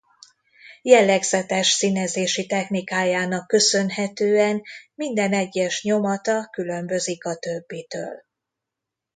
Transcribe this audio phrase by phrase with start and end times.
[0.81, 4.61] Jellegzetes színezési technikájának köszönhetően
[4.95, 8.23] minden egyes nyomata különbözik a többitől.